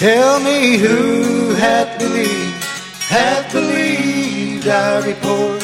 Tell 0.00 0.40
me 0.40 0.78
who 0.78 1.52
hath 1.56 1.98
believed, 1.98 2.64
hath 3.10 3.52
believed 3.52 4.66
our 4.66 5.02
report, 5.02 5.62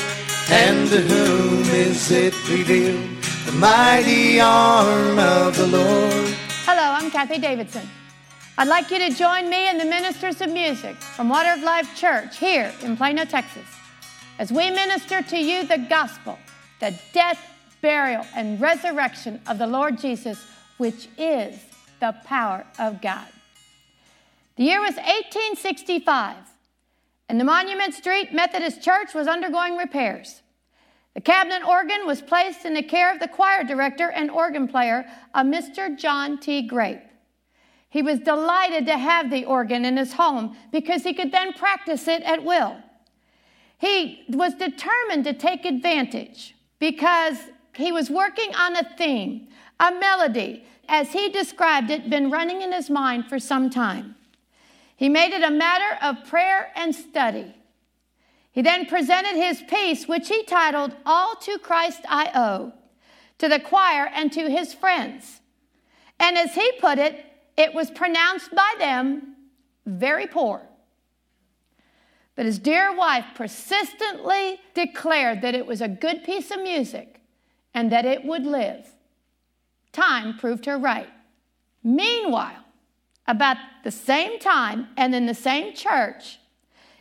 and 0.50 0.86
to 0.90 1.00
whom 1.00 1.62
is 1.70 2.10
it 2.10 2.34
revealed, 2.46 3.22
the 3.46 3.52
mighty 3.52 4.38
arm 4.38 5.18
of 5.18 5.56
the 5.56 5.66
Lord. 5.66 6.34
Hello, 6.66 6.82
I'm 6.82 7.10
Kathie 7.10 7.38
Davidson. 7.38 7.88
I'd 8.58 8.68
like 8.68 8.90
you 8.90 8.98
to 8.98 9.08
join 9.08 9.48
me 9.48 9.68
and 9.68 9.80
the 9.80 9.86
ministers 9.86 10.42
of 10.42 10.50
music 10.50 10.96
from 10.96 11.30
Water 11.30 11.54
of 11.54 11.62
Life 11.62 11.96
Church 11.96 12.36
here 12.36 12.70
in 12.82 12.94
Plano, 12.94 13.24
Texas, 13.24 13.64
as 14.38 14.52
we 14.52 14.70
minister 14.70 15.22
to 15.22 15.38
you 15.38 15.66
the 15.66 15.78
gospel, 15.88 16.38
the 16.80 16.94
death, 17.14 17.40
burial, 17.80 18.26
and 18.36 18.60
resurrection 18.60 19.40
of 19.46 19.56
the 19.56 19.66
Lord 19.66 19.98
Jesus, 19.98 20.44
which 20.76 21.08
is 21.16 21.58
the 22.00 22.14
power 22.26 22.66
of 22.78 23.00
God. 23.00 23.28
The 24.56 24.64
year 24.64 24.80
was 24.80 24.96
1865, 24.96 26.36
and 27.28 27.38
the 27.38 27.44
Monument 27.44 27.92
Street 27.92 28.32
Methodist 28.32 28.82
Church 28.82 29.12
was 29.14 29.28
undergoing 29.28 29.76
repairs. 29.76 30.40
The 31.14 31.20
cabinet 31.20 31.62
organ 31.66 32.06
was 32.06 32.22
placed 32.22 32.64
in 32.64 32.72
the 32.72 32.82
care 32.82 33.12
of 33.12 33.20
the 33.20 33.28
choir 33.28 33.64
director 33.64 34.10
and 34.10 34.30
organ 34.30 34.66
player, 34.66 35.06
a 35.34 35.42
Mr. 35.42 35.96
John 35.98 36.38
T. 36.38 36.62
Grape. 36.62 37.02
He 37.90 38.02
was 38.02 38.18
delighted 38.20 38.86
to 38.86 38.96
have 38.96 39.30
the 39.30 39.44
organ 39.44 39.84
in 39.84 39.96
his 39.96 40.14
home 40.14 40.56
because 40.72 41.04
he 41.04 41.14
could 41.14 41.32
then 41.32 41.52
practice 41.52 42.08
it 42.08 42.22
at 42.22 42.44
will. 42.44 42.76
He 43.78 44.24
was 44.28 44.54
determined 44.54 45.24
to 45.24 45.32
take 45.34 45.64
advantage 45.64 46.54
because 46.78 47.38
he 47.74 47.92
was 47.92 48.10
working 48.10 48.54
on 48.54 48.76
a 48.76 48.84
theme, 48.96 49.48
a 49.80 49.92
melody, 49.92 50.64
as 50.88 51.12
he 51.12 51.28
described 51.28 51.90
it, 51.90 52.08
been 52.08 52.30
running 52.30 52.62
in 52.62 52.72
his 52.72 52.88
mind 52.88 53.26
for 53.26 53.38
some 53.38 53.68
time. 53.68 54.16
He 54.96 55.08
made 55.08 55.32
it 55.32 55.42
a 55.42 55.50
matter 55.50 55.98
of 56.02 56.26
prayer 56.28 56.72
and 56.74 56.94
study. 56.94 57.54
He 58.50 58.62
then 58.62 58.86
presented 58.86 59.36
his 59.36 59.62
piece, 59.62 60.08
which 60.08 60.28
he 60.28 60.42
titled 60.44 60.96
All 61.04 61.36
to 61.42 61.58
Christ 61.58 62.00
I 62.08 62.30
Owe, 62.34 62.72
to 63.38 63.48
the 63.48 63.60
choir 63.60 64.10
and 64.12 64.32
to 64.32 64.48
his 64.48 64.72
friends. 64.72 65.40
And 66.18 66.38
as 66.38 66.54
he 66.54 66.72
put 66.80 66.98
it, 66.98 67.22
it 67.58 67.74
was 67.74 67.90
pronounced 67.90 68.54
by 68.54 68.74
them 68.78 69.36
very 69.84 70.26
poor. 70.26 70.62
But 72.34 72.46
his 72.46 72.58
dear 72.58 72.94
wife 72.94 73.26
persistently 73.34 74.60
declared 74.74 75.42
that 75.42 75.54
it 75.54 75.66
was 75.66 75.80
a 75.80 75.88
good 75.88 76.24
piece 76.24 76.50
of 76.50 76.62
music 76.62 77.20
and 77.74 77.92
that 77.92 78.04
it 78.04 78.24
would 78.24 78.46
live. 78.46 78.86
Time 79.92 80.38
proved 80.38 80.66
her 80.66 80.78
right. 80.78 81.08
Meanwhile, 81.82 82.65
about 83.28 83.56
the 83.84 83.90
same 83.90 84.38
time 84.38 84.88
and 84.96 85.14
in 85.14 85.26
the 85.26 85.34
same 85.34 85.74
church, 85.74 86.38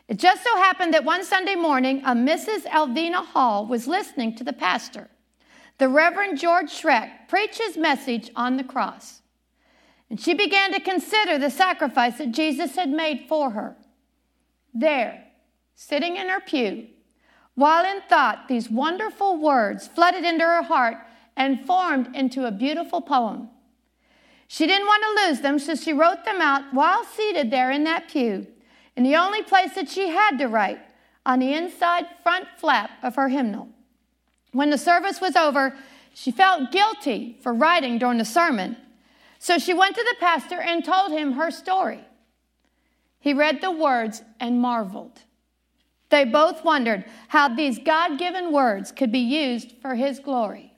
it 0.07 0.17
just 0.17 0.43
so 0.43 0.55
happened 0.57 0.93
that 0.93 1.03
one 1.03 1.23
Sunday 1.23 1.55
morning, 1.55 2.01
a 2.05 2.13
Mrs. 2.13 2.63
Elvina 2.65 3.25
Hall 3.25 3.65
was 3.65 3.87
listening 3.87 4.35
to 4.35 4.43
the 4.43 4.53
pastor, 4.53 5.09
the 5.77 5.89
Reverend 5.89 6.39
George 6.39 6.69
Schrick, 6.69 7.09
preach 7.27 7.57
his 7.57 7.75
message 7.75 8.29
on 8.35 8.57
the 8.57 8.63
cross. 8.63 9.21
And 10.09 10.21
she 10.21 10.35
began 10.35 10.71
to 10.73 10.79
consider 10.79 11.39
the 11.39 11.49
sacrifice 11.49 12.19
that 12.19 12.31
Jesus 12.31 12.75
had 12.75 12.89
made 12.89 13.25
for 13.27 13.51
her. 13.51 13.75
There, 14.73 15.23
sitting 15.75 16.17
in 16.17 16.29
her 16.29 16.39
pew, 16.39 16.87
while 17.55 17.85
in 17.85 18.01
thought, 18.07 18.47
these 18.47 18.69
wonderful 18.69 19.37
words 19.37 19.87
flooded 19.87 20.23
into 20.23 20.43
her 20.43 20.61
heart 20.61 20.97
and 21.35 21.65
formed 21.65 22.15
into 22.15 22.45
a 22.45 22.51
beautiful 22.51 23.01
poem. 23.01 23.49
She 24.47 24.67
didn't 24.67 24.87
want 24.87 25.03
to 25.03 25.27
lose 25.27 25.41
them, 25.41 25.59
so 25.59 25.75
she 25.75 25.93
wrote 25.93 26.23
them 26.23 26.41
out 26.41 26.73
while 26.73 27.03
seated 27.03 27.51
there 27.51 27.71
in 27.71 27.83
that 27.85 28.09
pew, 28.09 28.47
in 28.95 29.03
the 29.03 29.15
only 29.15 29.41
place 29.41 29.73
that 29.75 29.89
she 29.89 30.09
had 30.09 30.37
to 30.37 30.47
write, 30.47 30.79
on 31.25 31.39
the 31.39 31.53
inside 31.53 32.05
front 32.21 32.47
flap 32.57 32.91
of 33.01 33.15
her 33.15 33.29
hymnal. 33.29 33.67
When 34.51 34.69
the 34.69 34.77
service 34.77 35.19
was 35.19 35.35
over, 35.35 35.75
she 36.13 36.31
felt 36.31 36.71
guilty 36.71 37.37
for 37.41 37.53
writing 37.53 37.97
during 37.97 38.19
the 38.19 38.25
sermon, 38.25 38.77
so 39.39 39.57
she 39.57 39.73
went 39.73 39.95
to 39.95 40.03
the 40.03 40.15
pastor 40.19 40.61
and 40.61 40.85
told 40.85 41.11
him 41.11 41.33
her 41.33 41.51
story. 41.51 42.05
He 43.19 43.33
read 43.33 43.59
the 43.59 43.71
words 43.71 44.21
and 44.39 44.61
marveled. 44.61 45.23
They 46.09 46.23
both 46.23 46.63
wondered 46.63 47.05
how 47.29 47.49
these 47.49 47.79
God 47.79 48.19
given 48.19 48.51
words 48.51 48.91
could 48.91 49.11
be 49.11 49.19
used 49.19 49.73
for 49.81 49.95
his 49.95 50.19
glory. 50.19 50.71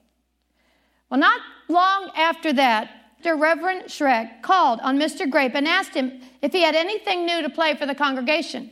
Well, 1.10 1.20
not 1.20 1.42
long 1.68 2.12
after 2.16 2.54
that, 2.54 2.97
the 3.24 3.36
Reverend 3.36 3.86
Schrick 3.86 4.42
called 4.42 4.80
on 4.82 5.00
Mr. 5.00 5.30
Grape 5.30 5.56
and 5.56 5.68
asked 5.68 5.94
him 5.94 6.22
if 6.42 6.52
he 6.52 6.62
had 6.62 6.76
anything 6.76 7.26
new 7.26 7.42
to 7.42 7.50
play 7.50 7.76
for 7.76 7.86
the 7.86 7.96
congregation. 7.96 8.72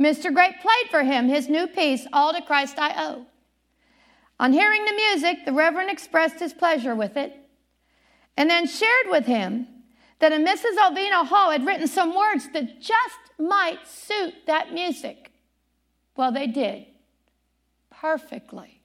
Mr. 0.00 0.32
Grape 0.32 0.60
played 0.60 0.90
for 0.90 1.02
him 1.02 1.28
his 1.28 1.48
new 1.48 1.66
piece, 1.66 2.06
All 2.12 2.32
to 2.32 2.42
Christ 2.42 2.78
I 2.78 2.94
Owe. 2.96 3.26
On 4.40 4.52
hearing 4.52 4.84
the 4.84 4.92
music, 4.92 5.44
the 5.44 5.52
Reverend 5.52 5.90
expressed 5.90 6.38
his 6.38 6.52
pleasure 6.52 6.94
with 6.94 7.16
it 7.16 7.34
and 8.36 8.48
then 8.48 8.66
shared 8.66 9.06
with 9.06 9.26
him 9.26 9.66
that 10.20 10.32
a 10.32 10.36
Mrs. 10.36 10.76
Elvina 10.76 11.26
Hall 11.26 11.50
had 11.50 11.66
written 11.66 11.86
some 11.86 12.16
words 12.16 12.48
that 12.52 12.80
just 12.80 13.18
might 13.38 13.86
suit 13.86 14.34
that 14.46 14.72
music. 14.72 15.32
Well, 16.16 16.32
they 16.32 16.46
did. 16.46 16.86
Perfectly. 17.90 18.80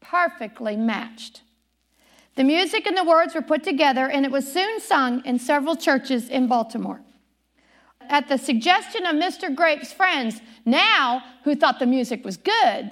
Perfectly 0.00 0.76
matched. 0.76 1.42
The 2.36 2.44
music 2.44 2.86
and 2.86 2.96
the 2.96 3.04
words 3.04 3.34
were 3.34 3.42
put 3.42 3.64
together, 3.64 4.08
and 4.08 4.24
it 4.24 4.30
was 4.30 4.50
soon 4.50 4.78
sung 4.80 5.24
in 5.24 5.38
several 5.38 5.74
churches 5.74 6.28
in 6.28 6.46
Baltimore. 6.46 7.00
At 8.02 8.28
the 8.28 8.38
suggestion 8.38 9.04
of 9.06 9.16
Mr. 9.16 9.54
Grape's 9.54 9.92
friends, 9.92 10.40
now 10.64 11.22
who 11.44 11.54
thought 11.56 11.78
the 11.78 11.86
music 11.86 12.24
was 12.24 12.36
good, 12.36 12.90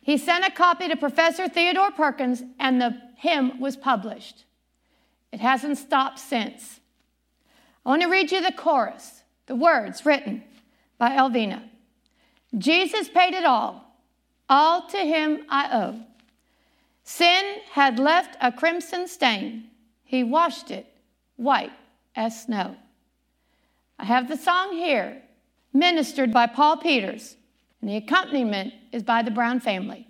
he 0.00 0.16
sent 0.16 0.46
a 0.46 0.50
copy 0.50 0.88
to 0.88 0.96
Professor 0.96 1.48
Theodore 1.48 1.90
Perkins, 1.90 2.42
and 2.58 2.80
the 2.80 2.96
hymn 3.16 3.60
was 3.60 3.76
published. 3.76 4.44
It 5.32 5.40
hasn't 5.40 5.78
stopped 5.78 6.18
since. 6.18 6.80
I 7.84 7.90
want 7.90 8.02
to 8.02 8.08
read 8.08 8.30
you 8.30 8.40
the 8.40 8.52
chorus, 8.52 9.22
the 9.46 9.56
words 9.56 10.06
written 10.06 10.44
by 10.96 11.10
Elvina. 11.10 11.62
Jesus 12.56 13.08
paid 13.08 13.34
it 13.34 13.44
all, 13.44 13.96
all 14.48 14.86
to 14.88 14.98
him 14.98 15.44
I 15.48 15.68
owe. 15.72 16.00
Sin 17.12 17.56
had 17.72 17.98
left 17.98 18.36
a 18.40 18.52
crimson 18.52 19.08
stain. 19.08 19.64
He 20.04 20.22
washed 20.22 20.70
it 20.70 20.86
white 21.34 21.72
as 22.14 22.44
snow. 22.44 22.76
I 23.98 24.04
have 24.04 24.28
the 24.28 24.36
song 24.36 24.74
here, 24.74 25.20
ministered 25.72 26.32
by 26.32 26.46
Paul 26.46 26.76
Peters, 26.76 27.36
and 27.80 27.90
the 27.90 27.96
accompaniment 27.96 28.74
is 28.92 29.02
by 29.02 29.22
the 29.22 29.32
Brown 29.32 29.58
family. 29.58 30.06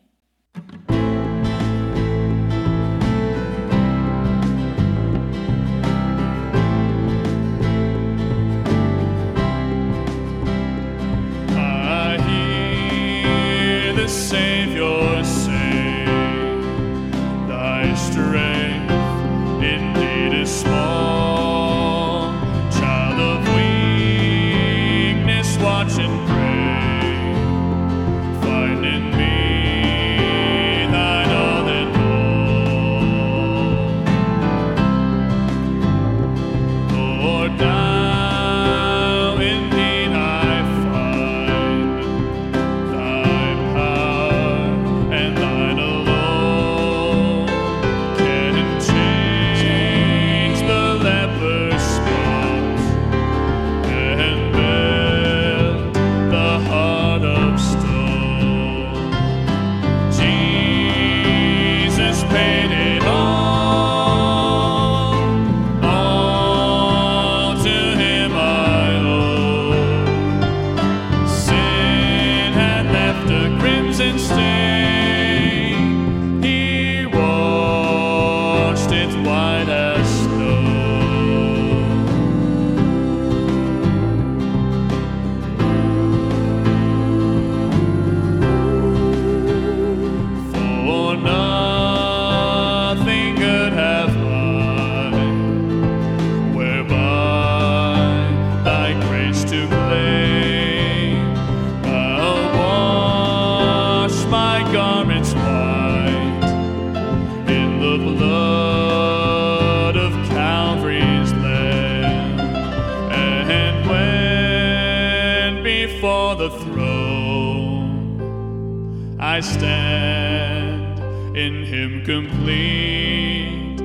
I 119.40 119.42
stand 119.42 121.34
in 121.34 121.64
Him 121.64 122.04
complete. 122.04 123.78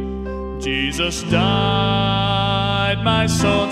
Jesus 0.61 1.23
died 1.31 3.01
my 3.05 3.25
soul 3.25 3.69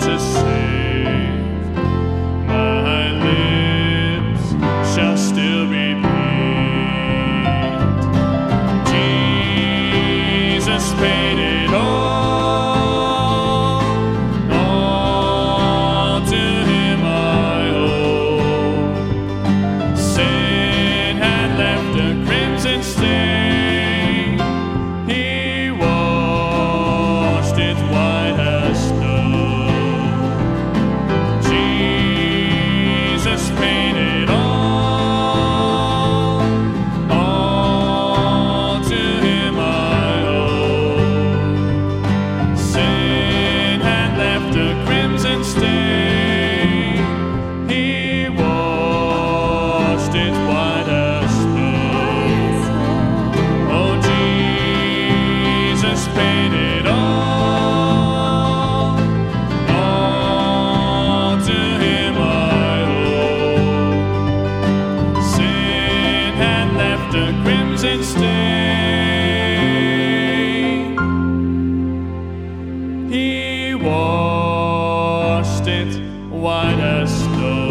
it 75.66 75.94
white 76.30 76.78
as 76.78 77.10
snow. 77.24 77.64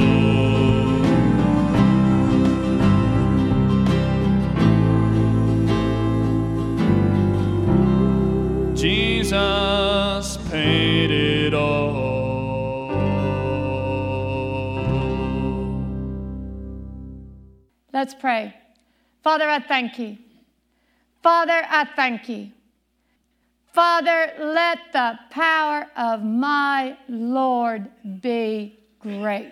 Jesus 8.75 10.37
paid 10.49 11.09
it 11.09 11.53
all. 11.53 11.93
Let's 17.93 18.13
pray. 18.13 18.53
Father, 19.23 19.47
I 19.49 19.59
thank 19.59 19.97
you. 19.99 20.17
Father, 21.21 21.63
I 21.69 21.85
thank 21.95 22.27
you. 22.27 22.51
Father, 23.73 24.33
let 24.39 24.93
the 24.93 25.17
power 25.31 25.87
of 25.97 26.23
my 26.23 26.95
Lord 27.09 27.89
be 28.21 28.79
great. 28.99 29.51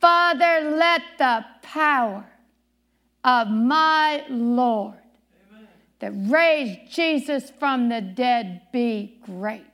Father, 0.00 0.70
let 0.70 1.02
the 1.18 1.44
power 1.62 2.24
of 3.24 3.48
my 3.48 4.24
Lord 4.28 4.98
that 5.98 6.12
raised 6.14 6.92
Jesus 6.92 7.50
from 7.58 7.88
the 7.88 8.00
dead 8.00 8.62
be 8.72 9.18
great. 9.26 9.64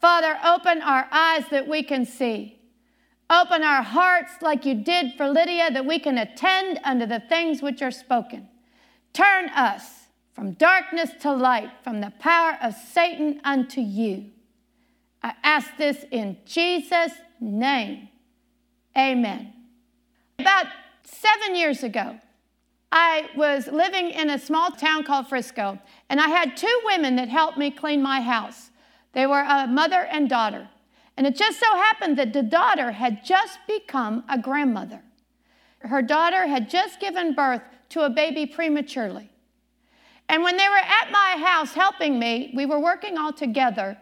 Father, 0.00 0.38
open 0.44 0.80
our 0.82 1.08
eyes 1.10 1.46
that 1.50 1.66
we 1.66 1.82
can 1.82 2.06
see. 2.06 2.60
Open 3.28 3.64
our 3.64 3.82
hearts 3.82 4.34
like 4.40 4.64
you 4.64 4.74
did 4.74 5.14
for 5.14 5.28
Lydia, 5.28 5.72
that 5.72 5.84
we 5.84 5.98
can 5.98 6.16
attend 6.16 6.78
unto 6.84 7.06
the 7.06 7.18
things 7.28 7.60
which 7.60 7.82
are 7.82 7.90
spoken. 7.90 8.48
Turn 9.12 9.48
us 9.48 10.05
from 10.36 10.52
darkness 10.52 11.10
to 11.22 11.32
light, 11.32 11.70
from 11.82 12.02
the 12.02 12.12
power 12.20 12.58
of 12.62 12.74
Satan 12.74 13.40
unto 13.42 13.80
you. 13.80 14.26
I 15.22 15.32
ask 15.42 15.78
this 15.78 16.04
in 16.10 16.36
Jesus' 16.44 17.14
name. 17.40 18.10
Amen. 18.96 19.54
About 20.38 20.66
seven 21.04 21.56
years 21.56 21.82
ago, 21.82 22.20
I 22.92 23.30
was 23.34 23.66
living 23.66 24.10
in 24.10 24.28
a 24.28 24.38
small 24.38 24.70
town 24.72 25.04
called 25.04 25.26
Frisco, 25.26 25.78
and 26.10 26.20
I 26.20 26.28
had 26.28 26.54
two 26.54 26.80
women 26.84 27.16
that 27.16 27.30
helped 27.30 27.56
me 27.56 27.70
clean 27.70 28.02
my 28.02 28.20
house. 28.20 28.70
They 29.14 29.26
were 29.26 29.40
a 29.40 29.66
mother 29.66 30.06
and 30.10 30.28
daughter. 30.28 30.68
And 31.16 31.26
it 31.26 31.34
just 31.34 31.58
so 31.58 31.76
happened 31.76 32.18
that 32.18 32.34
the 32.34 32.42
daughter 32.42 32.92
had 32.92 33.24
just 33.24 33.58
become 33.66 34.22
a 34.28 34.38
grandmother. 34.38 35.00
Her 35.78 36.02
daughter 36.02 36.46
had 36.46 36.68
just 36.68 37.00
given 37.00 37.32
birth 37.34 37.62
to 37.88 38.02
a 38.02 38.10
baby 38.10 38.44
prematurely. 38.44 39.30
And 40.28 40.42
when 40.42 40.56
they 40.56 40.68
were 40.68 40.76
at 40.76 41.10
my 41.10 41.36
house 41.44 41.72
helping 41.72 42.18
me, 42.18 42.52
we 42.54 42.66
were 42.66 42.80
working 42.80 43.16
all 43.16 43.32
together, 43.32 43.96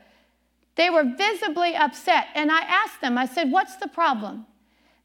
they 0.76 0.90
were 0.90 1.04
visibly 1.16 1.76
upset. 1.76 2.26
And 2.34 2.50
I 2.50 2.60
asked 2.60 3.00
them, 3.00 3.16
I 3.16 3.26
said, 3.26 3.52
What's 3.52 3.76
the 3.76 3.88
problem? 3.88 4.46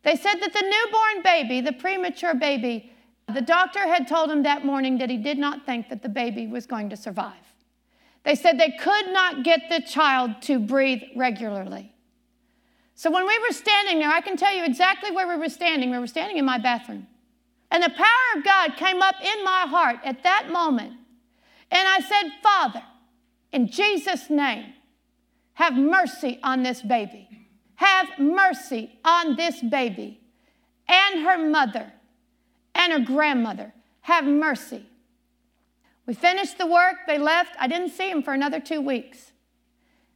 They 0.04 0.16
said 0.16 0.36
that 0.36 0.54
the 0.54 0.62
newborn 0.62 1.24
baby, 1.24 1.62
the 1.62 1.74
premature 1.74 2.34
baby, 2.34 2.92
the 3.34 3.42
doctor 3.42 3.82
had 3.82 4.08
told 4.08 4.32
him 4.32 4.44
that 4.44 4.66
morning 4.66 4.98
that 4.98 5.10
he 5.10 5.18
did 5.18 5.38
not 5.38 5.66
think 5.66 5.90
that 5.90 6.02
the 6.02 6.10
baby 6.10 6.48
was 6.48 6.66
going 6.66 6.90
to 6.90 6.98
survive. 6.98 7.36
They 8.24 8.36
said 8.36 8.58
they 8.58 8.72
could 8.72 9.12
not 9.12 9.44
get 9.44 9.70
the 9.70 9.82
child 9.82 10.42
to 10.44 10.60
breathe 10.60 11.02
regularly. 11.16 11.94
So 12.96 13.12
when 13.12 13.28
we 13.28 13.40
were 13.40 13.54
standing 13.54 14.00
there, 14.00 14.10
I 14.10 14.22
can 14.22 14.36
tell 14.36 14.54
you 14.54 14.64
exactly 14.66 15.12
where 15.12 15.28
we 15.28 15.38
were 15.38 15.50
standing. 15.50 15.90
We 15.90 16.00
were 16.00 16.08
standing 16.08 16.38
in 16.38 16.46
my 16.46 16.58
bathroom. 16.58 17.08
And 17.72 17.84
the 17.84 17.90
power 17.90 18.38
of 18.38 18.44
God 18.44 18.76
came 18.78 19.02
up 19.02 19.16
in 19.22 19.44
my 19.44 19.66
heart 19.68 19.98
at 20.04 20.24
that 20.24 20.50
moment. 20.52 20.94
And 21.72 21.88
I 21.88 22.00
said, 22.00 22.32
Father, 22.42 22.84
in 23.52 23.68
Jesus' 23.68 24.30
name, 24.30 24.74
have 25.54 25.76
mercy 25.76 26.40
on 26.44 26.64
this 26.64 26.82
baby. 26.82 27.28
Have 27.76 28.08
mercy 28.18 29.00
on 29.06 29.36
this 29.36 29.62
baby 29.62 30.20
and 30.88 31.22
her 31.22 31.38
mother 31.38 31.94
and 32.76 32.94
her 32.94 33.00
grandmother. 33.00 33.74
Have 34.02 34.26
mercy. 34.26 34.86
We 36.06 36.14
finished 36.14 36.58
the 36.58 36.66
work, 36.66 36.96
they 37.08 37.18
left. 37.18 37.56
I 37.60 37.68
didn't 37.68 37.92
see 37.92 38.10
them 38.10 38.24
for 38.24 38.34
another 38.34 38.60
two 38.60 38.82
weeks. 38.82 39.32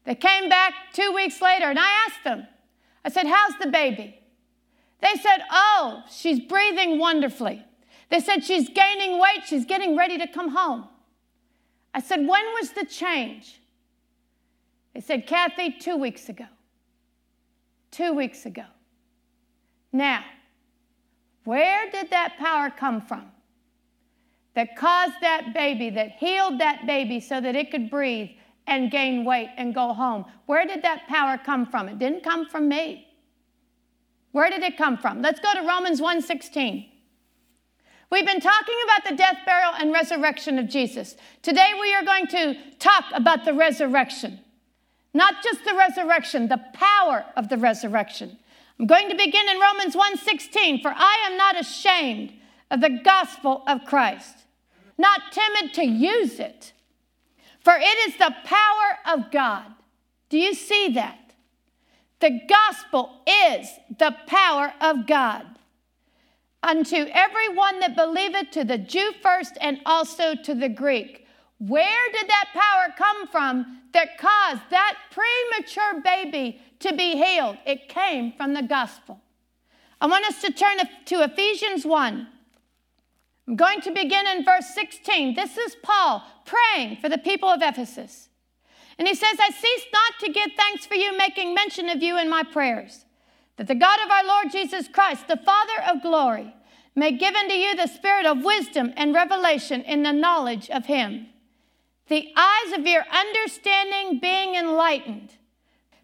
They 0.05 0.15
came 0.15 0.49
back 0.49 0.73
two 0.91 1.11
weeks 1.13 1.41
later, 1.41 1.65
and 1.65 1.79
I 1.79 2.05
asked 2.07 2.23
them, 2.23 2.47
I 3.05 3.09
said, 3.09 3.27
How's 3.27 3.57
the 3.61 3.69
baby? 3.69 4.19
They 5.01 5.13
said, 5.21 5.43
Oh, 5.51 6.03
she's 6.09 6.39
breathing 6.39 6.97
wonderfully. 6.97 7.63
They 8.09 8.19
said, 8.19 8.43
She's 8.43 8.69
gaining 8.69 9.19
weight, 9.19 9.43
she's 9.45 9.65
getting 9.65 9.95
ready 9.95 10.17
to 10.17 10.27
come 10.27 10.49
home. 10.49 10.87
I 11.93 12.01
said, 12.01 12.19
When 12.19 12.45
was 12.59 12.71
the 12.71 12.85
change? 12.85 13.61
They 14.93 15.01
said, 15.01 15.27
Kathie, 15.27 15.79
two 15.79 15.97
weeks 15.97 16.29
ago. 16.29 16.45
Two 17.91 18.13
weeks 18.13 18.45
ago. 18.45 18.65
Now, 19.91 20.23
where 21.43 21.89
did 21.91 22.09
that 22.11 22.37
power 22.37 22.69
come 22.69 23.01
from? 23.01 23.25
That 24.55 24.75
caused 24.75 25.13
that 25.21 25.53
baby, 25.53 25.89
that 25.91 26.11
healed 26.11 26.59
that 26.59 26.85
baby 26.85 27.19
so 27.19 27.41
that 27.41 27.55
it 27.55 27.71
could 27.71 27.89
breathe 27.89 28.29
and 28.67 28.91
gain 28.91 29.25
weight 29.25 29.49
and 29.57 29.73
go 29.73 29.93
home. 29.93 30.25
Where 30.45 30.65
did 30.65 30.83
that 30.83 31.07
power 31.07 31.37
come 31.37 31.65
from? 31.65 31.89
It 31.89 31.99
didn't 31.99 32.23
come 32.23 32.47
from 32.47 32.67
me. 32.67 33.07
Where 34.31 34.49
did 34.49 34.63
it 34.63 34.77
come 34.77 34.97
from? 34.97 35.21
Let's 35.21 35.39
go 35.39 35.53
to 35.53 35.67
Romans 35.67 36.01
1:16. 36.01 36.89
We've 38.11 38.25
been 38.25 38.39
talking 38.39 38.75
about 38.85 39.09
the 39.09 39.15
death, 39.15 39.37
burial, 39.45 39.73
and 39.79 39.91
resurrection 39.91 40.59
of 40.59 40.69
Jesus. 40.69 41.15
Today 41.41 41.71
we 41.79 41.93
are 41.93 42.03
going 42.03 42.27
to 42.27 42.55
talk 42.77 43.05
about 43.13 43.45
the 43.45 43.53
resurrection. 43.53 44.39
Not 45.13 45.43
just 45.43 45.63
the 45.63 45.75
resurrection, 45.75 46.47
the 46.47 46.63
power 46.73 47.25
of 47.35 47.49
the 47.49 47.57
resurrection. 47.57 48.37
I'm 48.79 48.87
going 48.87 49.09
to 49.09 49.15
begin 49.15 49.47
in 49.49 49.59
Romans 49.59 49.95
1:16, 49.95 50.81
for 50.81 50.93
I 50.95 51.27
am 51.27 51.37
not 51.37 51.59
ashamed 51.59 52.33
of 52.71 52.81
the 52.81 52.99
gospel 53.03 53.63
of 53.67 53.85
Christ, 53.85 54.45
not 54.97 55.31
timid 55.31 55.73
to 55.75 55.85
use 55.85 56.39
it. 56.39 56.73
For 57.59 57.75
it 57.75 58.09
is 58.09 58.17
the 58.17 58.35
power 58.43 58.99
of 59.05 59.31
God. 59.31 59.65
Do 60.29 60.37
you 60.37 60.53
see 60.53 60.89
that? 60.89 61.33
The 62.19 62.41
gospel 62.47 63.21
is 63.27 63.69
the 63.97 64.15
power 64.27 64.73
of 64.81 65.05
God. 65.07 65.45
Unto 66.63 66.95
everyone 66.95 67.79
that 67.81 67.95
believeth, 67.95 68.51
to 68.51 68.63
the 68.63 68.77
Jew 68.77 69.11
first 69.21 69.57
and 69.59 69.79
also 69.85 70.33
to 70.33 70.55
the 70.55 70.69
Greek. 70.69 71.27
Where 71.59 72.11
did 72.11 72.27
that 72.27 72.49
power 72.53 72.93
come 72.97 73.27
from 73.27 73.81
that 73.93 74.17
caused 74.17 74.61
that 74.69 74.97
premature 75.11 76.01
baby 76.01 76.61
to 76.79 76.95
be 76.95 77.15
healed? 77.15 77.57
It 77.65 77.89
came 77.89 78.33
from 78.33 78.53
the 78.53 78.63
gospel. 78.63 79.21
I 80.01 80.07
want 80.07 80.25
us 80.25 80.41
to 80.41 80.51
turn 80.51 80.77
to 81.05 81.23
Ephesians 81.23 81.85
1. 81.85 82.27
I'm 83.47 83.55
going 83.55 83.81
to 83.81 83.91
begin 83.91 84.25
in 84.27 84.43
verse 84.43 84.67
16. 84.73 85.35
This 85.35 85.57
is 85.57 85.75
Paul 85.83 86.23
praying 86.45 86.97
for 86.97 87.09
the 87.09 87.17
people 87.17 87.49
of 87.49 87.61
Ephesus. 87.61 88.29
And 88.97 89.07
he 89.07 89.15
says, 89.15 89.37
I 89.39 89.49
cease 89.49 89.85
not 89.91 90.19
to 90.21 90.31
give 90.31 90.51
thanks 90.55 90.85
for 90.85 90.95
you, 90.95 91.17
making 91.17 91.53
mention 91.53 91.89
of 91.89 92.01
you 92.01 92.17
in 92.17 92.29
my 92.29 92.43
prayers, 92.43 93.05
that 93.57 93.67
the 93.67 93.75
God 93.75 93.99
of 94.03 94.09
our 94.09 94.25
Lord 94.25 94.51
Jesus 94.51 94.87
Christ, 94.87 95.27
the 95.27 95.37
Father 95.37 95.81
of 95.89 96.01
glory, 96.01 96.53
may 96.95 97.11
give 97.11 97.35
unto 97.35 97.53
you 97.53 97.75
the 97.75 97.87
spirit 97.87 98.25
of 98.25 98.43
wisdom 98.43 98.93
and 98.95 99.13
revelation 99.13 99.81
in 99.81 100.03
the 100.03 100.11
knowledge 100.11 100.69
of 100.69 100.85
him, 100.85 101.27
the 102.07 102.31
eyes 102.35 102.73
of 102.77 102.85
your 102.85 103.03
understanding 103.11 104.19
being 104.19 104.55
enlightened, 104.55 105.33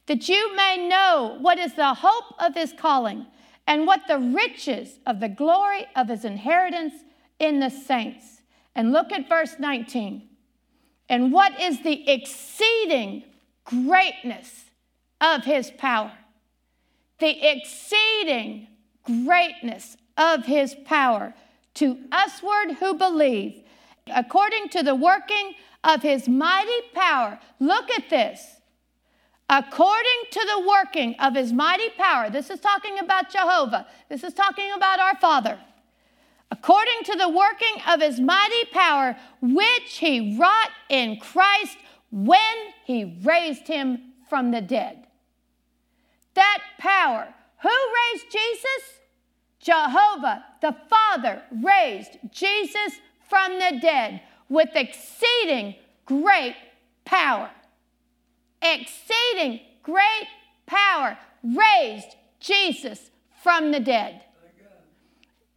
that 0.08 0.27
you 0.27 0.56
may 0.56 0.77
know 0.88 1.38
what 1.39 1.60
is 1.60 1.75
the 1.75 1.94
hope 1.94 2.34
of 2.39 2.56
his 2.56 2.74
calling 2.74 3.25
and 3.68 3.86
what 3.86 4.08
the 4.08 4.18
riches 4.18 5.00
of 5.06 5.20
the 5.20 5.29
glory 5.29 5.86
of 5.96 6.08
his 6.08 6.25
inheritance 6.25 6.94
in 7.38 7.60
the 7.60 7.70
saints. 7.70 8.41
And 8.75 8.91
look 8.91 9.12
at 9.12 9.29
verse 9.29 9.56
19. 9.60 10.27
And 11.08 11.32
what 11.32 11.60
is 11.60 11.82
the 11.84 12.10
exceeding 12.10 13.24
greatness 13.65 14.65
of 15.22 15.44
his 15.44 15.72
power? 15.72 16.13
The 17.19 17.49
exceeding 17.51 18.67
greatness 19.03 19.97
of 20.17 20.45
his 20.45 20.75
power 20.85 21.33
to 21.75 21.97
usward 22.11 22.75
who 22.79 22.93
believe, 22.93 23.63
according 24.13 24.69
to 24.69 24.83
the 24.83 24.95
working 24.95 25.53
of 25.83 26.01
his 26.01 26.27
mighty 26.27 26.81
power. 26.93 27.39
Look 27.59 27.89
at 27.91 28.09
this. 28.09 28.45
According 29.49 30.21
to 30.31 30.47
the 30.47 30.67
working 30.67 31.15
of 31.19 31.35
his 31.35 31.51
mighty 31.51 31.89
power, 31.97 32.29
this 32.29 32.49
is 32.49 32.59
talking 32.59 32.99
about 32.99 33.31
Jehovah, 33.31 33.88
this 34.07 34.23
is 34.23 34.33
talking 34.33 34.71
about 34.71 34.99
our 34.99 35.15
Father 35.15 35.57
according 36.51 37.03
to 37.05 37.15
the 37.15 37.29
working 37.29 37.81
of 37.88 38.01
his 38.01 38.19
mighty 38.19 38.65
power, 38.71 39.15
which 39.41 39.97
he 39.97 40.38
wrought 40.38 40.71
in 40.89 41.19
Christ 41.19 41.77
when 42.11 42.39
he 42.85 43.19
raised 43.23 43.67
him 43.67 44.13
from 44.29 44.51
the 44.51 44.61
dead. 44.61 45.05
That 46.39 46.60
power, 46.77 47.27
who 47.62 47.69
raised 47.69 48.31
Jesus? 48.31 49.01
Jehovah, 49.60 50.46
the 50.62 50.74
Father, 50.89 51.41
raised 51.51 52.17
Jesus 52.31 53.01
from 53.27 53.60
the 53.60 53.77
dead 53.81 54.22
with 54.48 54.69
exceeding 54.74 55.75
great 56.05 56.55
power. 57.03 57.50
Exceeding 58.62 59.60
great 59.84 60.27
power 60.65 61.17
raised 61.43 62.15
Jesus 62.39 63.12
from 63.43 63.74
the 63.74 63.81
dead. 63.81 64.22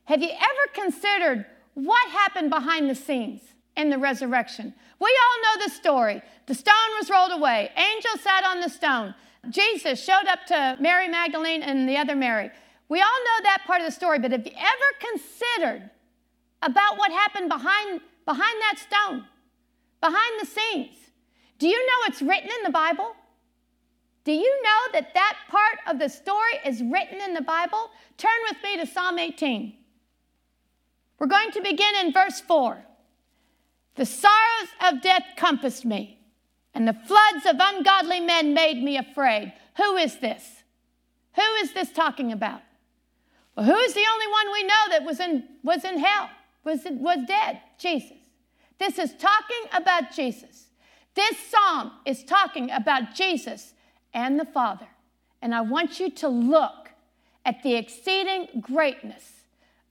Have 0.06 0.20
you 0.20 0.30
ever 0.30 0.72
considered 0.74 1.46
what 1.74 2.10
happened 2.10 2.50
behind 2.50 2.90
the 2.90 2.96
scenes 2.96 3.40
in 3.76 3.88
the 3.88 3.98
resurrection? 3.98 4.74
We 4.98 5.16
all 5.22 5.42
know 5.42 5.64
the 5.64 5.72
story. 5.72 6.22
The 6.46 6.54
stone 6.54 6.74
was 6.98 7.08
rolled 7.08 7.30
away, 7.30 7.70
angels 7.76 8.20
sat 8.20 8.44
on 8.44 8.58
the 8.58 8.68
stone. 8.68 9.14
Jesus 9.50 10.02
showed 10.02 10.26
up 10.28 10.46
to 10.46 10.76
Mary 10.80 11.08
Magdalene 11.08 11.62
and 11.62 11.88
the 11.88 11.96
other 11.96 12.14
Mary. 12.14 12.50
We 12.88 13.00
all 13.00 13.08
know 13.08 13.42
that 13.44 13.62
part 13.66 13.80
of 13.80 13.86
the 13.86 13.92
story, 13.92 14.18
but 14.18 14.32
have 14.32 14.46
you 14.46 14.52
ever 14.56 15.10
considered 15.12 15.90
about 16.62 16.98
what 16.98 17.10
happened 17.10 17.48
behind, 17.48 18.00
behind 18.24 18.60
that 18.60 18.78
stone, 18.78 19.24
behind 20.00 20.40
the 20.40 20.46
scenes? 20.46 20.96
Do 21.58 21.68
you 21.68 21.78
know 21.86 22.06
it's 22.06 22.22
written 22.22 22.50
in 22.58 22.62
the 22.64 22.70
Bible? 22.70 23.14
Do 24.24 24.32
you 24.32 24.62
know 24.62 24.92
that 24.92 25.14
that 25.14 25.36
part 25.48 25.78
of 25.88 25.98
the 25.98 26.08
story 26.08 26.54
is 26.64 26.80
written 26.82 27.20
in 27.20 27.34
the 27.34 27.42
Bible? 27.42 27.90
Turn 28.16 28.30
with 28.48 28.62
me 28.62 28.76
to 28.76 28.86
Psalm 28.86 29.18
18. 29.18 29.74
We're 31.18 31.26
going 31.26 31.50
to 31.52 31.60
begin 31.60 31.94
in 32.00 32.12
verse 32.12 32.40
4. 32.40 32.84
The 33.96 34.06
sorrows 34.06 34.68
of 34.84 35.02
death 35.02 35.24
compassed 35.36 35.84
me, 35.84 36.18
and 36.74 36.88
the 36.88 36.94
floods 37.06 37.46
of 37.46 37.56
ungodly 37.58 38.20
men 38.20 38.54
made 38.54 38.82
me 38.82 38.96
afraid. 38.96 39.52
Who 39.76 39.96
is 39.96 40.18
this? 40.18 40.62
Who 41.34 41.54
is 41.62 41.72
this 41.72 41.90
talking 41.92 42.32
about? 42.32 42.62
Well, 43.56 43.66
who 43.66 43.76
is 43.76 43.94
the 43.94 44.06
only 44.12 44.26
one 44.28 44.52
we 44.52 44.62
know 44.64 44.84
that 44.90 45.04
was 45.04 45.20
in, 45.20 45.44
was 45.62 45.84
in 45.84 45.98
hell, 45.98 46.30
was, 46.64 46.80
was 46.84 47.18
dead? 47.26 47.60
Jesus. 47.78 48.16
This 48.78 48.98
is 48.98 49.14
talking 49.14 49.64
about 49.72 50.12
Jesus. 50.12 50.66
This 51.14 51.36
psalm 51.38 51.92
is 52.06 52.24
talking 52.24 52.70
about 52.70 53.14
Jesus 53.14 53.74
and 54.14 54.40
the 54.40 54.46
Father. 54.46 54.88
And 55.42 55.54
I 55.54 55.60
want 55.60 56.00
you 56.00 56.10
to 56.10 56.28
look 56.28 56.90
at 57.44 57.62
the 57.62 57.74
exceeding 57.74 58.48
greatness 58.60 59.42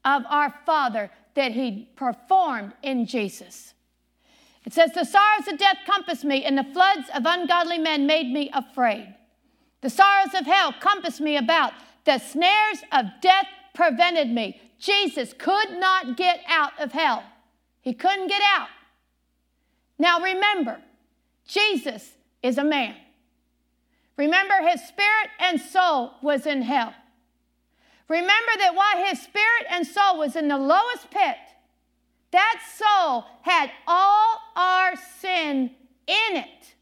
of 0.03 0.23
our 0.27 0.53
Father 0.65 1.11
that 1.35 1.51
he 1.51 1.89
performed 1.95 2.73
in 2.81 3.05
Jesus. 3.05 3.73
It 4.65 4.73
says, 4.73 4.91
The 4.91 5.03
sorrows 5.03 5.47
of 5.47 5.57
death 5.57 5.77
compassed 5.85 6.23
me, 6.23 6.43
and 6.43 6.57
the 6.57 6.63
floods 6.63 7.09
of 7.13 7.23
ungodly 7.25 7.77
men 7.77 8.05
made 8.05 8.31
me 8.31 8.49
afraid. 8.53 9.15
The 9.81 9.89
sorrows 9.89 10.33
of 10.33 10.45
hell 10.45 10.73
compassed 10.79 11.21
me 11.21 11.37
about. 11.37 11.73
The 12.05 12.19
snares 12.19 12.83
of 12.91 13.05
death 13.21 13.47
prevented 13.73 14.29
me. 14.29 14.61
Jesus 14.79 15.33
could 15.33 15.71
not 15.71 16.17
get 16.17 16.41
out 16.47 16.79
of 16.79 16.91
hell. 16.91 17.23
He 17.81 17.93
couldn't 17.93 18.27
get 18.27 18.41
out. 18.55 18.67
Now 19.97 20.19
remember, 20.19 20.79
Jesus 21.47 22.11
is 22.41 22.57
a 22.57 22.63
man. 22.63 22.95
Remember, 24.17 24.53
his 24.67 24.81
spirit 24.87 25.29
and 25.39 25.59
soul 25.59 26.13
was 26.21 26.45
in 26.45 26.61
hell. 26.61 26.93
Remember 28.07 28.51
that 28.57 28.75
while 28.75 29.05
his 29.05 29.21
spirit 29.21 29.65
and 29.69 29.85
soul 29.85 30.17
was 30.17 30.35
in 30.35 30.47
the 30.47 30.57
lowest 30.57 31.09
pit, 31.11 31.37
that 32.31 32.61
soul 32.77 33.25
had 33.41 33.71
all 33.87 34.39
our 34.55 34.95
sin 35.19 35.71
in 36.07 36.37
it. 36.37 36.75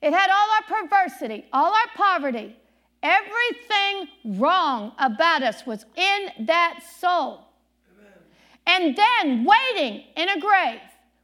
It 0.00 0.12
had 0.12 0.30
all 0.30 0.48
our 0.56 0.88
perversity, 0.88 1.46
all 1.52 1.72
our 1.72 1.88
poverty. 1.94 2.56
Everything 3.02 4.08
wrong 4.38 4.92
about 4.98 5.42
us 5.42 5.64
was 5.66 5.84
in 5.96 6.46
that 6.46 6.80
soul. 6.98 7.44
Amen. 7.96 8.12
And 8.66 8.96
then 8.96 9.44
waiting 9.44 10.04
in 10.16 10.28
a 10.28 10.40
grave 10.40 10.80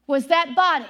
was 0.06 0.26
that 0.28 0.54
body. 0.54 0.86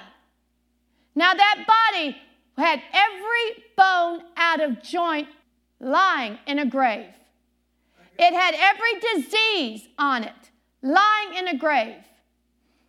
Now, 1.15 1.33
that 1.33 1.65
body 1.67 2.17
had 2.57 2.83
every 2.93 3.65
bone 3.77 4.23
out 4.37 4.61
of 4.61 4.83
joint 4.83 5.29
lying 5.81 6.39
in 6.47 6.59
a 6.59 6.67
grave. 6.67 7.07
It 8.19 8.33
had 8.33 8.55
every 8.57 9.23
disease 9.23 9.89
on 9.99 10.25
it, 10.25 10.51
lying 10.83 11.35
in 11.35 11.49
a 11.49 11.59
grave. 11.59 11.97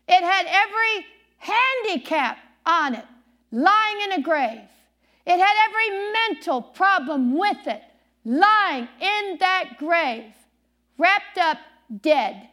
It 0.07 0.23
had 0.23 0.45
every 0.47 1.05
handicap 1.37 2.37
on 2.65 2.95
it, 2.95 3.05
lying 3.51 4.01
in 4.05 4.11
a 4.13 4.21
grave. 4.21 4.61
It 5.25 5.39
had 5.39 5.55
every 5.67 6.11
mental 6.13 6.61
problem 6.61 7.37
with 7.37 7.65
it, 7.65 7.81
lying 8.23 8.87
in 8.99 9.37
that 9.39 9.77
grave, 9.79 10.33
wrapped 10.97 11.37
up 11.37 11.57
dead. 12.01 12.49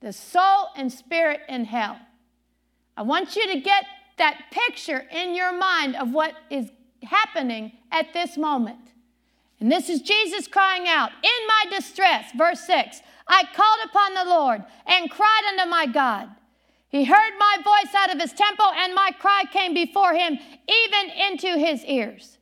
The 0.00 0.12
soul 0.12 0.68
and 0.76 0.92
spirit 0.92 1.40
in 1.48 1.64
hell. 1.64 1.98
I 2.96 3.02
want 3.02 3.36
you 3.36 3.46
to 3.52 3.60
get 3.60 3.84
that 4.18 4.44
picture 4.50 5.06
in 5.10 5.34
your 5.34 5.56
mind 5.56 5.96
of 5.96 6.12
what 6.12 6.34
is 6.50 6.70
happening 7.02 7.72
at 7.90 8.12
this 8.12 8.36
moment. 8.36 8.78
And 9.60 9.70
this 9.70 9.90
is 9.90 10.00
Jesus 10.00 10.48
crying 10.48 10.88
out, 10.88 11.10
In 11.22 11.46
my 11.46 11.76
distress, 11.76 12.32
verse 12.36 12.60
6, 12.60 13.02
I 13.28 13.44
called 13.54 13.78
upon 13.84 14.14
the 14.14 14.30
Lord 14.30 14.64
and 14.86 15.10
cried 15.10 15.42
unto 15.50 15.70
my 15.70 15.86
God. 15.86 16.30
He 16.88 17.04
heard 17.04 17.32
my 17.38 17.56
voice 17.62 17.94
out 17.94 18.12
of 18.12 18.20
his 18.20 18.32
temple, 18.32 18.66
and 18.66 18.94
my 18.94 19.12
cry 19.20 19.44
came 19.52 19.74
before 19.74 20.12
him, 20.14 20.38
even 20.66 21.10
into 21.30 21.56
his 21.56 21.84
ears. 21.84 22.38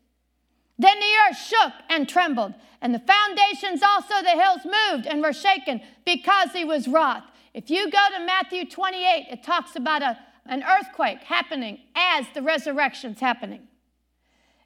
Then 0.78 0.98
the 0.98 1.14
earth 1.28 1.36
shook 1.36 1.72
and 1.90 2.08
trembled, 2.08 2.54
and 2.80 2.94
the 2.94 3.00
foundations 3.00 3.82
also 3.82 4.22
the 4.22 4.40
hills 4.40 4.60
moved 4.64 5.06
and 5.06 5.20
were 5.20 5.34
shaken 5.34 5.82
because 6.06 6.52
he 6.52 6.64
was 6.64 6.88
wroth. 6.88 7.24
If 7.52 7.68
you 7.68 7.90
go 7.90 7.98
to 8.16 8.24
Matthew 8.24 8.64
28, 8.64 9.26
it 9.30 9.42
talks 9.42 9.76
about 9.76 10.02
a, 10.02 10.16
an 10.46 10.62
earthquake 10.62 11.24
happening 11.24 11.80
as 11.94 12.24
the 12.32 12.42
resurrection's 12.42 13.20
happening. 13.20 13.68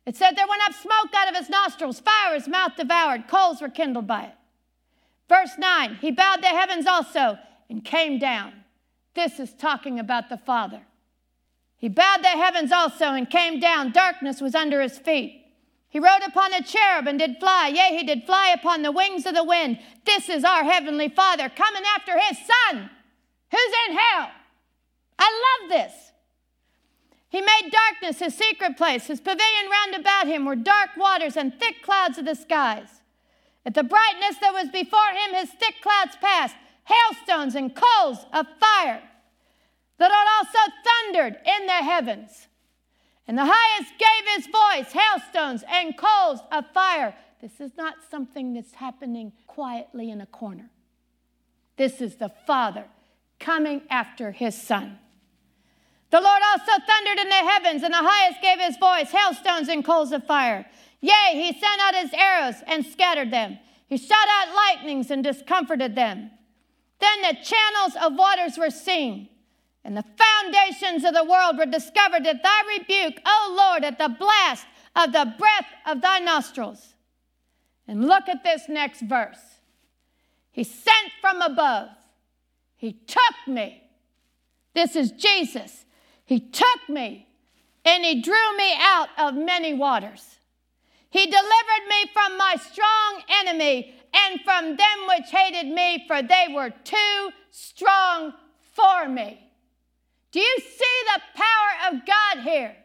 It 0.05 0.17
said 0.17 0.33
there 0.37 0.49
went 0.49 0.63
up 0.65 0.75
smoke 0.75 1.15
out 1.15 1.29
of 1.29 1.37
his 1.37 1.49
nostrils, 1.49 2.01
fire 2.01 2.35
his 2.35 2.49
mouth 2.49 2.73
devoured, 2.77 3.29
coals 3.29 3.61
were 3.61 3.69
kindled 3.69 4.07
by 4.07 4.25
it. 4.25 4.35
Verse 5.29 5.57
9, 5.59 5.99
he 6.01 6.11
bowed 6.11 6.43
the 6.43 6.49
heavens 6.49 6.87
also 6.87 7.39
and 7.71 7.85
came 7.85 8.19
down. 8.19 8.53
This 9.15 9.39
is 9.39 9.55
talking 9.55 9.99
about 9.99 10.29
the 10.29 10.39
Father. 10.39 10.83
He 11.77 11.89
bowed 11.89 12.23
the 12.23 12.29
heavens 12.29 12.73
also 12.73 13.07
and 13.07 13.29
came 13.29 13.59
down. 13.61 13.93
Darkness 13.93 14.41
was 14.41 14.55
under 14.55 14.81
his 14.81 14.99
feet. 14.99 15.45
He 15.89 15.99
rode 15.99 16.23
upon 16.27 16.55
a 16.55 16.63
cherub 16.63 17.07
and 17.07 17.19
did 17.19 17.39
fly. 17.39 17.69
Yea, 17.69 17.97
he 17.97 18.05
did 18.05 18.25
fly 18.25 18.49
upon 18.49 18.83
the 18.83 18.93
wings 18.93 19.27
of 19.27 19.35
the 19.35 19.45
wind. 19.45 19.79
This 20.07 20.29
is 20.29 20.45
our 20.45 20.65
heavenly 20.65 21.09
Father 21.09 21.49
coming 21.49 21.83
after 21.97 22.19
his 22.19 22.39
Son 22.39 22.89
who's 23.51 23.75
in 23.89 23.97
hell. 23.97 24.31
I 25.19 25.59
love 25.61 25.71
this. 25.71 26.12
He 27.33 27.41
made 27.41 27.73
darkness 27.73 28.19
his 28.19 28.35
secret 28.35 28.77
place. 28.77 29.07
His 29.07 29.19
pavilion 29.19 29.71
round 29.71 29.95
about 29.95 30.27
him 30.27 30.45
were 30.45 30.55
dark 30.55 30.91
waters 30.99 31.35
and 31.35 31.59
thick 31.59 31.83
clouds 31.83 32.19
of 32.19 32.27
the 32.27 32.35
skies. 32.35 33.01
At 33.65 33.73
the 33.73 33.83
brightness 33.83 34.37
that 34.43 34.53
was 34.53 34.69
before 34.69 35.01
him, 35.13 35.35
his 35.35 35.49
thick 35.49 35.77
clouds 35.81 36.15
passed, 36.21 36.55
hailstones 36.85 37.55
and 37.55 37.75
coals 37.75 38.19
of 38.35 38.47
fire. 38.61 39.03
The 39.97 40.11
Lord 40.11 40.29
also 40.39 40.59
thundered 40.85 41.39
in 41.47 41.67
the 41.67 41.73
heavens. 41.73 42.49
And 43.27 43.39
the 43.39 43.51
highest 43.51 43.93
gave 43.99 44.37
his 44.37 44.47
voice, 44.49 44.93
hailstones 44.93 45.65
and 45.67 45.97
coals 45.97 46.41
of 46.51 46.67
fire. 46.75 47.15
This 47.41 47.61
is 47.61 47.71
not 47.79 47.95
something 48.11 48.53
that's 48.53 48.75
happening 48.75 49.33
quietly 49.47 50.11
in 50.11 50.21
a 50.21 50.27
corner. 50.27 50.69
This 51.79 52.03
is 52.03 52.17
the 52.17 52.33
Father 52.47 52.85
coming 53.41 53.83
after 53.89 54.33
his 54.33 54.61
Son. 54.61 54.99
The 56.13 56.21
Lord 56.21 56.43
also 56.53 56.73
thundered 56.87 57.21
in 57.21 57.29
the 57.31 57.35
heavens, 57.35 57.83
and 57.83 57.95
the 57.95 57.97
highest 57.97 58.43
gave 58.43 58.61
his 58.61 58.77
voice, 58.77 59.11
hailstones 59.11 59.69
and 59.69 59.83
coals 59.83 60.13
of 60.13 60.27
fire. 60.27 60.67
Yea, 61.01 61.33
he 61.33 61.59
sent 61.59 61.81
out 61.81 61.95
his 61.95 62.13
arrows 62.13 62.57
and 62.67 62.85
scattered 62.85 63.31
them. 63.31 63.59
He 63.89 63.97
shot 63.97 64.29
out 64.31 64.55
lightnings 64.55 65.11
and 65.11 65.25
discomforted 65.25 65.95
them. 65.95 66.31
Then 67.01 67.23
the 67.23 67.39
channels 67.43 67.97
of 68.01 68.15
waters 68.15 68.59
were 68.59 68.69
seen, 68.69 69.31
and 69.85 69.97
the 69.97 70.05
foundations 70.19 71.03
of 71.03 71.15
the 71.15 71.25
world 71.25 71.57
were 71.57 71.65
discovered 71.65 72.27
at 72.27 72.43
thy 72.43 72.61
rebuke, 72.79 73.19
O 73.25 73.55
Lord, 73.57 73.83
at 73.83 73.97
the 73.97 74.11
blast 74.11 74.67
of 74.95 75.13
the 75.13 75.35
breath 75.39 75.67
of 75.87 76.03
thy 76.03 76.19
nostrils. 76.19 76.95
And 77.89 78.07
look 78.07 78.29
at 78.29 78.45
this 78.45 78.69
next 78.69 79.01
verse. 79.01 79.61
He 80.51 80.63
sent 80.63 81.11
from 81.23 81.41
above. 81.41 81.89
He 82.77 82.93
took 82.93 83.35
me. 83.47 83.83
This 84.75 84.95
is 84.95 85.11
Jesus. 85.13 85.82
He 86.33 86.41
took 86.41 86.89
me 86.89 87.27
and 87.85 88.03
he 88.03 88.23
drew 88.23 88.57
me 88.57 88.73
out 88.81 89.11
of 89.19 89.35
many 89.35 89.75
waters. 89.75 90.39
He 91.11 91.27
delivered 91.27 91.87
me 91.91 92.07
from 92.11 92.39
my 92.39 92.57
strong 92.57 93.23
enemy 93.29 93.95
and 94.15 94.41
from 94.41 94.79
them 94.79 94.99
which 95.09 95.29
hated 95.31 95.71
me, 95.71 96.07
for 96.07 96.23
they 96.23 96.47
were 96.49 96.73
too 96.85 97.31
strong 97.51 98.33
for 98.73 99.11
me. 99.11 99.47
Do 100.31 100.41
you 100.41 100.57
see 100.61 101.03
the 101.15 101.21
power 101.35 101.93
of 101.93 102.07
God 102.07 102.45
here? 102.45 102.77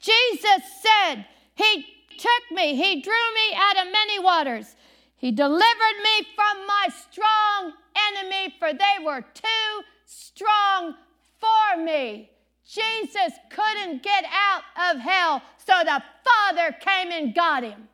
Jesus 0.00 0.62
said, 0.80 1.26
He 1.54 1.84
took 2.16 2.50
me, 2.50 2.76
He 2.76 3.02
drew 3.02 3.12
me 3.12 3.56
out 3.56 3.76
of 3.76 3.92
many 3.92 4.20
waters. 4.20 4.74
He 5.18 5.32
delivered 5.32 5.98
me 6.02 6.26
from 6.34 6.66
my 6.66 6.88
strong 7.10 7.74
enemy, 8.08 8.54
for 8.58 8.72
they 8.72 9.04
were 9.04 9.20
too 9.34 9.82
strong 10.06 10.94
for 11.38 11.82
me. 11.82 12.30
Jesus 12.68 13.32
couldn't 13.48 14.02
get 14.02 14.24
out 14.24 14.62
of 14.92 15.00
hell, 15.00 15.42
so 15.56 15.72
the 15.84 16.02
Father 16.22 16.76
came 16.78 17.10
and 17.10 17.34
got 17.34 17.62
him. 17.62 17.88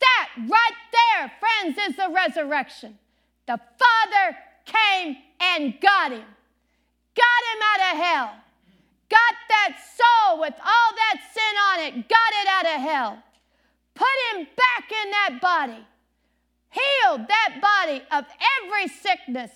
That 0.00 0.28
right 0.48 0.78
there, 0.92 1.32
friends, 1.38 1.78
is 1.88 1.96
the 1.96 2.12
resurrection. 2.12 2.98
The 3.46 3.60
Father 3.78 4.36
came 4.64 5.16
and 5.40 5.80
got 5.80 6.10
him, 6.10 6.24
got 7.14 7.42
him 7.52 7.60
out 7.62 7.92
of 7.92 8.02
hell, 8.02 8.34
got 9.08 9.34
that 9.48 9.76
soul 9.96 10.40
with 10.40 10.54
all 10.54 10.94
that 10.96 11.20
sin 11.32 11.56
on 11.70 11.80
it, 11.86 12.08
got 12.08 12.32
it 12.42 12.48
out 12.48 12.74
of 12.74 12.80
hell, 12.80 13.22
put 13.94 14.06
him 14.32 14.48
back 14.56 14.90
in 14.90 15.10
that 15.10 15.38
body, 15.40 15.86
healed 16.70 17.28
that 17.28 17.60
body 17.62 18.02
of 18.10 18.24
every 18.58 18.88
sickness, 18.88 19.52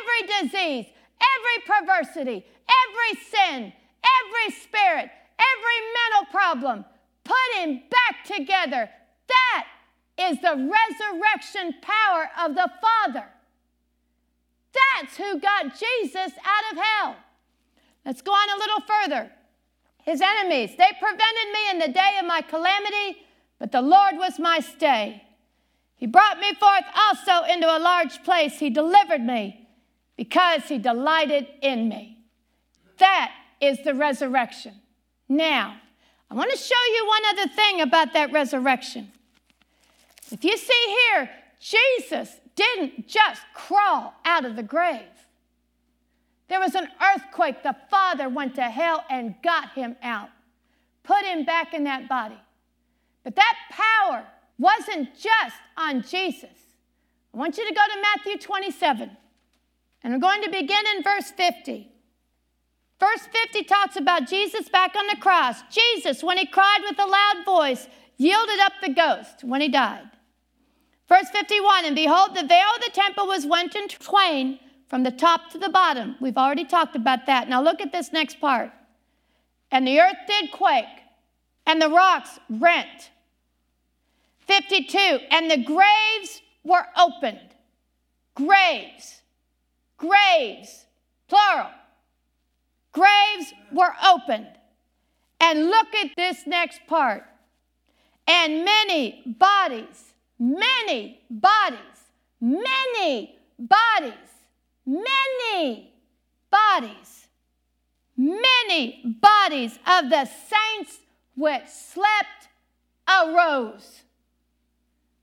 every 0.00 0.48
disease, 0.48 0.86
every 1.20 1.58
perversity, 1.66 2.44
every 2.86 3.20
sin, 3.30 3.72
every 3.72 4.54
spirit, 4.62 5.10
every 5.38 5.78
mental 5.98 6.30
problem, 6.30 6.84
put 7.24 7.60
him 7.60 7.82
back 7.90 8.24
together. 8.24 8.88
That 9.28 9.66
is 10.18 10.40
the 10.40 10.56
resurrection 10.56 11.74
power 11.80 12.30
of 12.38 12.54
the 12.54 12.70
Father. 12.80 13.26
That's 14.72 15.16
who 15.16 15.38
got 15.38 15.78
Jesus 15.78 16.32
out 16.44 16.72
of 16.72 16.78
hell. 16.78 17.16
Let's 18.04 18.22
go 18.22 18.32
on 18.32 18.48
a 18.50 18.58
little 18.58 18.80
further. 18.80 19.30
His 20.02 20.20
enemies, 20.20 20.70
they 20.78 20.90
prevented 20.98 21.52
me 21.52 21.70
in 21.70 21.78
the 21.78 21.88
day 21.88 22.16
of 22.18 22.26
my 22.26 22.40
calamity, 22.40 23.22
but 23.58 23.72
the 23.72 23.82
Lord 23.82 24.16
was 24.16 24.38
my 24.38 24.60
stay. 24.60 25.22
He 25.96 26.06
brought 26.06 26.38
me 26.38 26.54
forth 26.54 26.84
also 26.96 27.44
into 27.52 27.66
a 27.66 27.78
large 27.78 28.22
place. 28.22 28.58
He 28.58 28.70
delivered 28.70 29.20
me 29.20 29.67
because 30.18 30.64
he 30.64 30.78
delighted 30.78 31.46
in 31.62 31.88
me. 31.88 32.18
That 32.98 33.32
is 33.60 33.78
the 33.84 33.94
resurrection. 33.94 34.74
Now, 35.28 35.76
I 36.28 36.34
want 36.34 36.50
to 36.50 36.56
show 36.56 36.74
you 36.94 37.06
one 37.06 37.22
other 37.30 37.54
thing 37.54 37.80
about 37.80 38.12
that 38.12 38.32
resurrection. 38.32 39.12
If 40.30 40.44
you 40.44 40.56
see 40.58 40.96
here, 41.12 41.30
Jesus 41.60 42.36
didn't 42.56 43.06
just 43.06 43.40
crawl 43.54 44.12
out 44.24 44.44
of 44.44 44.56
the 44.56 44.62
grave. 44.62 45.06
There 46.48 46.58
was 46.58 46.74
an 46.74 46.88
earthquake. 47.14 47.62
The 47.62 47.76
Father 47.88 48.28
went 48.28 48.56
to 48.56 48.62
hell 48.62 49.04
and 49.08 49.36
got 49.44 49.72
him 49.72 49.96
out, 50.02 50.30
put 51.04 51.24
him 51.24 51.44
back 51.44 51.74
in 51.74 51.84
that 51.84 52.08
body. 52.08 52.38
But 53.22 53.36
that 53.36 53.54
power 53.70 54.24
wasn't 54.58 55.14
just 55.14 55.56
on 55.76 56.02
Jesus. 56.02 56.50
I 57.32 57.36
want 57.36 57.56
you 57.56 57.68
to 57.68 57.74
go 57.74 57.82
to 57.94 58.02
Matthew 58.16 58.38
27. 58.38 59.16
And 60.02 60.14
I'm 60.14 60.20
going 60.20 60.42
to 60.42 60.50
begin 60.50 60.84
in 60.96 61.02
verse 61.02 61.30
50. 61.30 61.90
Verse 63.00 63.28
50 63.30 63.64
talks 63.64 63.96
about 63.96 64.28
Jesus 64.28 64.68
back 64.68 64.96
on 64.96 65.06
the 65.06 65.16
cross. 65.16 65.62
Jesus, 65.70 66.22
when 66.22 66.38
he 66.38 66.46
cried 66.46 66.80
with 66.82 66.98
a 66.98 67.06
loud 67.06 67.44
voice, 67.44 67.88
yielded 68.16 68.58
up 68.60 68.72
the 68.82 68.92
ghost 68.92 69.44
when 69.44 69.60
he 69.60 69.68
died. 69.68 70.08
Verse 71.08 71.28
51 71.30 71.84
And 71.84 71.96
behold, 71.96 72.34
the 72.34 72.46
veil 72.46 72.66
of 72.76 72.82
the 72.82 72.90
temple 72.92 73.26
was 73.26 73.46
rent 73.46 73.74
in 73.74 73.88
twain 73.88 74.58
from 74.88 75.04
the 75.04 75.10
top 75.10 75.50
to 75.50 75.58
the 75.58 75.68
bottom. 75.68 76.16
We've 76.20 76.36
already 76.36 76.64
talked 76.64 76.96
about 76.96 77.26
that. 77.26 77.48
Now 77.48 77.62
look 77.62 77.80
at 77.80 77.92
this 77.92 78.12
next 78.12 78.40
part. 78.40 78.70
And 79.70 79.86
the 79.86 80.00
earth 80.00 80.16
did 80.26 80.50
quake, 80.50 80.86
and 81.66 81.80
the 81.80 81.90
rocks 81.90 82.38
rent. 82.48 83.10
52 84.40 84.98
And 85.30 85.50
the 85.50 85.62
graves 85.62 86.42
were 86.64 86.86
opened. 86.96 87.54
Graves 88.34 89.17
graves, 89.98 90.86
plural, 91.28 91.70
graves 92.92 93.52
were 93.72 93.92
opened. 94.06 94.48
And 95.40 95.66
look 95.66 95.94
at 95.94 96.10
this 96.16 96.46
next 96.46 96.80
part. 96.86 97.24
And 98.26 98.64
many 98.64 99.22
bodies, 99.24 100.14
many 100.38 101.20
bodies, 101.30 101.78
many 102.40 103.38
bodies, 103.58 104.12
many 104.84 105.92
bodies, 106.50 107.28
many 108.16 109.16
bodies 109.20 109.78
of 109.86 110.10
the 110.10 110.24
saints 110.24 110.98
which 111.36 111.68
slept 111.68 112.48
arose. 113.08 114.02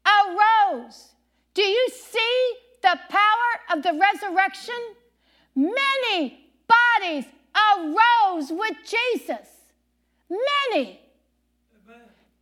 Arose. 0.06 1.14
Do 1.54 1.62
you 1.62 1.90
see 1.90 2.54
the 2.86 3.00
power 3.10 3.76
of 3.76 3.82
the 3.82 4.00
resurrection, 4.00 4.76
many 5.56 6.52
bodies 6.68 7.26
arose 7.74 8.52
with 8.52 8.78
Jesus. 8.86 9.48
Many. 10.30 11.00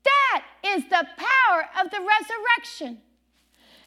That 0.03 0.43
is 0.65 0.83
the 0.89 1.07
power 1.15 1.69
of 1.79 1.91
the 1.91 1.99
resurrection. 2.01 2.99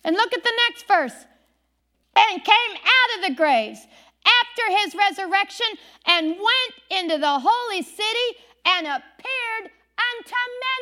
And 0.03 0.17
look 0.17 0.33
at 0.33 0.43
the 0.43 0.53
next 0.69 0.89
verse. 0.89 1.27
And 2.17 2.43
came 2.43 2.75
out 2.75 3.19
of 3.19 3.29
the 3.29 3.35
graves 3.35 3.81
after 4.25 4.79
his 4.79 4.95
resurrection 4.95 5.67
and 6.07 6.29
went 6.29 7.01
into 7.03 7.19
the 7.19 7.39
holy 7.39 7.83
city 7.83 8.39
and 8.65 8.87
appeared 8.87 9.71
unto 9.99 10.35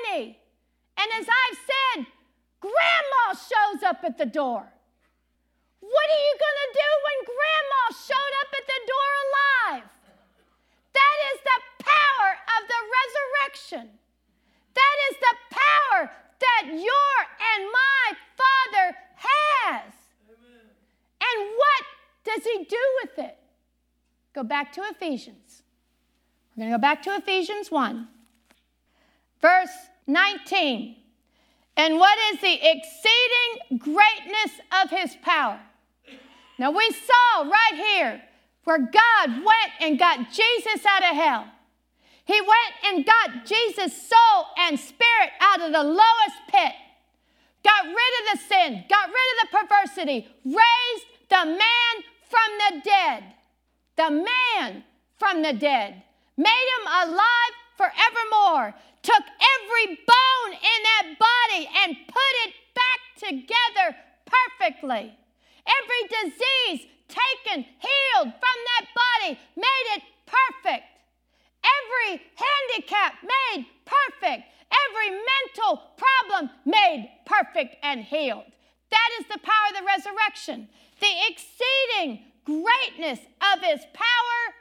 many. 0.07 0.39
And 0.97 1.11
as 1.19 1.27
I've 1.29 1.59
said, 1.59 2.07
grandma 2.61 3.35
shows 3.35 3.83
up 3.83 4.05
at 4.05 4.19
the 4.19 4.27
door. 4.27 4.74
What 5.85 6.07
are 6.09 6.25
you 6.25 6.35
going 6.41 6.61
to 6.65 6.71
do 6.73 6.89
when 7.05 7.19
grandma 7.29 7.83
showed 7.93 8.35
up 8.41 8.51
at 8.57 8.65
the 8.65 8.81
door 8.89 9.11
alive? 9.25 9.89
That 10.97 11.17
is 11.35 11.39
the 11.45 11.61
power 11.85 12.31
of 12.57 12.61
the 12.65 12.81
resurrection. 12.97 13.85
That 14.73 14.97
is 15.11 15.17
the 15.21 15.37
power 15.53 16.01
that 16.41 16.65
your 16.73 17.17
and 17.53 17.63
my 17.69 18.05
Father 18.33 18.97
has. 19.15 19.93
Amen. 20.25 20.67
And 21.21 21.39
what 21.53 21.83
does 22.25 22.45
He 22.45 22.65
do 22.65 22.85
with 23.03 23.19
it? 23.19 23.39
Go 24.35 24.43
back 24.43 24.73
to 24.73 24.83
Ephesians. 24.83 25.63
We're 26.57 26.63
going 26.63 26.73
to 26.73 26.79
go 26.79 26.81
back 26.81 27.03
to 27.03 27.17
Ephesians 27.17 27.71
1, 27.71 28.09
verse 29.41 29.77
19. 30.07 30.97
And 31.77 31.99
what 31.99 32.17
is 32.33 32.41
the 32.41 32.55
exceeding 32.55 33.79
greatness 33.79 34.61
of 34.83 34.91
His 34.91 35.17
power? 35.23 35.61
Now 36.59 36.71
we 36.71 36.91
saw 36.91 37.43
right 37.43 37.75
here 37.75 38.23
where 38.65 38.79
God 38.79 39.29
went 39.29 39.73
and 39.81 39.99
got 39.99 40.31
Jesus 40.33 40.87
out 40.87 41.03
of 41.03 41.17
hell. 41.17 41.47
He 42.25 42.41
went 42.41 42.75
and 42.87 43.07
got 43.07 43.45
Jesus' 43.45 44.09
soul 44.09 44.47
and 44.59 44.79
spirit 44.79 45.31
out 45.41 45.61
of 45.61 45.73
the 45.73 45.83
lowest 45.83 46.39
pit, 46.49 46.73
got 47.63 47.85
rid 47.85 47.93
of 47.95 48.33
the 48.33 48.39
sin, 48.49 48.85
got 48.89 49.09
rid 49.09 49.29
of 49.33 49.41
the 49.43 49.59
perversity, 49.59 50.27
raised 50.45 51.07
the 51.29 51.45
man 51.45 51.95
from 52.31 52.49
the 52.59 52.81
dead. 52.83 53.25
The 53.97 54.11
man 54.11 54.85
from 55.19 55.43
the 55.43 55.53
dead. 55.53 56.03
Made 56.37 56.49
him 56.49 56.87
alive 56.87 57.55
forevermore. 57.77 58.75
Took 59.03 59.23
every 59.23 59.97
bone 59.97 60.53
in 60.53 60.83
that 60.83 61.19
body 61.19 61.69
and 61.83 61.97
put 62.09 62.35
it 62.47 62.55
back 62.75 63.01
together 63.29 63.97
perfectly. 64.27 65.17
Every 65.67 66.03
disease 66.09 66.87
taken, 67.09 67.65
healed 67.65 68.33
from 68.33 68.59
that 68.71 68.87
body, 68.95 69.39
made 69.57 69.87
it 69.97 70.03
perfect. 70.27 70.85
Every 71.65 72.23
handicap 72.35 73.15
made 73.23 73.67
perfect. 73.85 74.45
Every 74.89 75.11
mental 75.11 75.83
problem 75.97 76.51
made 76.65 77.11
perfect 77.25 77.77
and 77.83 78.01
healed. 78.01 78.45
That 78.91 79.09
is 79.21 79.27
the 79.27 79.39
power 79.39 79.69
of 79.71 79.77
the 79.77 79.87
resurrection. 79.87 80.69
The 81.01 81.13
exceeding 81.29 82.25
greatness 82.45 83.21
of 83.53 83.63
his 83.63 83.81
power, 83.93 84.55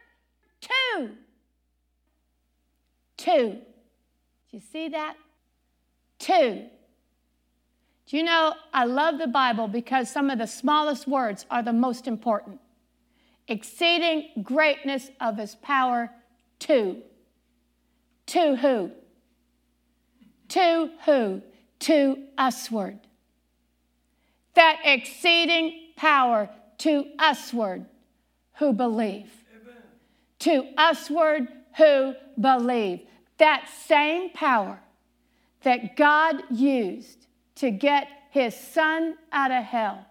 two. 0.61 1.09
Two. 3.17 3.57
Do 4.49 4.57
you 4.57 4.61
see 4.71 4.89
that? 4.89 5.15
Two. 6.19 6.65
Do 8.13 8.17
you 8.19 8.25
know, 8.25 8.53
I 8.71 8.85
love 8.85 9.17
the 9.17 9.25
Bible 9.25 9.67
because 9.67 10.07
some 10.07 10.29
of 10.29 10.37
the 10.37 10.45
smallest 10.45 11.07
words 11.07 11.47
are 11.49 11.63
the 11.63 11.73
most 11.73 12.05
important. 12.05 12.59
Exceeding 13.47 14.29
greatness 14.43 15.09
of 15.19 15.37
his 15.37 15.55
power 15.55 16.11
to. 16.59 17.01
To 18.27 18.55
who? 18.55 18.91
To 20.49 20.91
who? 21.05 21.41
To 21.79 22.17
usward. 22.37 22.99
That 24.53 24.81
exceeding 24.85 25.93
power 25.95 26.51
to 26.77 27.05
usward 27.19 27.87
who 28.59 28.73
believe. 28.73 29.31
Amen. 29.59 29.81
To 30.37 30.67
usward 30.77 31.47
who 31.77 32.13
believe. 32.39 33.07
That 33.39 33.67
same 33.87 34.29
power 34.29 34.81
that 35.63 35.95
God 35.97 36.43
used 36.51 37.25
to 37.55 37.71
get 37.71 38.07
his 38.31 38.55
son 38.55 39.15
out 39.31 39.51
of 39.51 39.63
hell, 39.63 40.05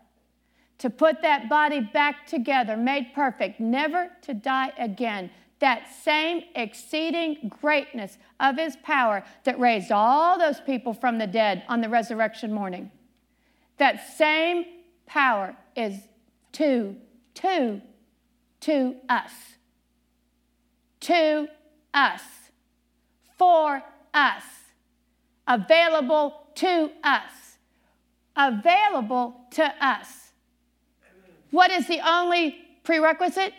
to 0.79 0.91
put 0.91 1.23
that 1.23 1.49
body 1.49 1.81
back 1.81 2.27
together, 2.27 2.77
made 2.77 3.13
perfect, 3.15 3.61
never 3.61 4.11
to 4.23 4.35
die 4.35 4.73
again. 4.79 5.31
That 5.59 5.89
same 6.03 6.43
exceeding 6.57 7.53
greatness 7.61 8.19
of 8.41 8.57
his 8.57 8.77
power 8.83 9.25
that 9.45 9.61
raised 9.61 9.93
all 9.93 10.39
those 10.39 10.61
people 10.61 10.93
from 10.93 11.19
the 11.19 11.27
dead 11.27 11.63
on 11.69 11.81
the 11.81 11.89
resurrection 11.89 12.53
morning. 12.53 12.91
That 13.79 14.17
same 14.17 14.65
power 15.07 15.57
is 15.77 15.99
to, 16.53 16.97
to, 17.35 17.81
to 18.61 18.97
us. 19.09 19.33
To 21.01 21.49
us. 21.95 22.23
For 23.37 23.83
us. 24.15 24.43
Available 25.47 26.42
to 26.57 26.91
us. 27.03 27.59
Available 28.37 29.37
to 29.53 29.65
us. 29.85 30.33
What 31.51 31.71
is 31.71 31.87
the 31.87 32.01
only 32.01 32.57
prerequisite? 32.83 33.53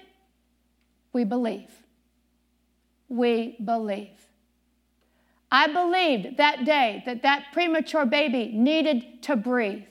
We 1.14 1.24
believe. 1.24 1.70
We 3.08 3.58
believe. 3.64 4.10
I 5.52 5.68
believed 5.68 6.38
that 6.38 6.66
day 6.66 7.04
that 7.06 7.22
that 7.22 7.46
premature 7.54 8.08
baby 8.08 8.52
needed 8.52 9.22
to 9.24 9.36
breathe. 9.36 9.84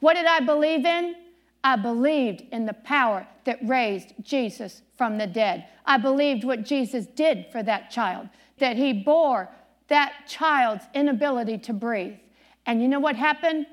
What 0.00 0.14
did 0.14 0.26
I 0.26 0.40
believe 0.40 0.84
in? 0.84 1.14
I 1.62 1.76
believed 1.76 2.42
in 2.50 2.66
the 2.66 2.72
power 2.72 3.26
that 3.44 3.58
raised 3.62 4.14
Jesus 4.22 4.82
from 4.96 5.18
the 5.18 5.26
dead. 5.26 5.66
I 5.84 5.98
believed 5.98 6.42
what 6.42 6.64
Jesus 6.64 7.06
did 7.06 7.46
for 7.52 7.62
that 7.62 7.90
child, 7.90 8.28
that 8.58 8.76
he 8.76 8.92
bore 8.92 9.48
that 9.88 10.12
child's 10.26 10.84
inability 10.92 11.58
to 11.58 11.72
breathe. 11.72 12.16
And 12.66 12.82
you 12.82 12.88
know 12.88 13.00
what 13.00 13.16
happened? 13.16 13.66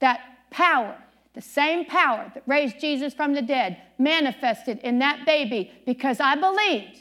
That 0.00 0.20
power, 0.50 0.96
the 1.34 1.40
same 1.40 1.86
power 1.86 2.30
that 2.34 2.42
raised 2.46 2.80
Jesus 2.80 3.14
from 3.14 3.34
the 3.34 3.42
dead, 3.42 3.78
manifested 3.98 4.78
in 4.78 4.98
that 4.98 5.24
baby 5.24 5.70
because 5.86 6.20
I 6.20 6.34
believed. 6.34 7.00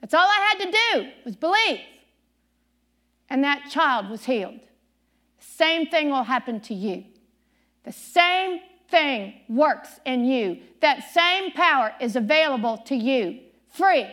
That's 0.00 0.14
all 0.14 0.26
I 0.26 0.54
had 0.54 0.64
to 0.64 0.78
do 0.94 1.10
was 1.24 1.36
believe. 1.36 1.80
And 3.28 3.44
that 3.44 3.70
child 3.70 4.08
was 4.08 4.24
healed. 4.24 4.60
Same 5.38 5.86
thing 5.86 6.10
will 6.10 6.22
happen 6.22 6.60
to 6.62 6.74
you. 6.74 7.04
The 7.84 7.92
same 7.92 8.60
thing 8.88 9.34
works 9.48 10.00
in 10.06 10.24
you. 10.24 10.60
That 10.80 11.12
same 11.12 11.52
power 11.52 11.92
is 12.00 12.16
available 12.16 12.78
to 12.86 12.94
you 12.94 13.40
free. 13.68 14.06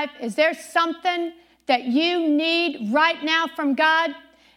Life? 0.00 0.10
Is 0.20 0.34
there 0.34 0.54
something 0.54 1.32
that 1.66 1.84
you 1.84 2.28
need 2.28 2.92
right 2.92 3.22
now 3.22 3.46
from 3.54 3.74
God? 3.74 4.10